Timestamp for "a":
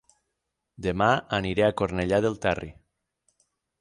1.67-1.75